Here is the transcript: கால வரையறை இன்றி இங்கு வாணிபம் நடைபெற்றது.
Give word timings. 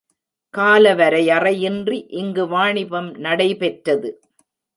கால 0.53 0.93
வரையறை 0.95 1.61
இன்றி 1.61 1.99
இங்கு 2.13 2.47
வாணிபம் 2.47 3.11
நடைபெற்றது. 3.17 4.11